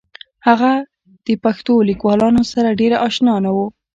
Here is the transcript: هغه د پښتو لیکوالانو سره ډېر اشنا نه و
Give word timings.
هغه 0.47 0.71
د 1.25 1.27
پښتو 1.43 1.73
لیکوالانو 1.89 2.41
سره 2.53 2.77
ډېر 2.79 2.93
اشنا 3.07 3.35
نه 3.45 3.51
و 3.55 3.57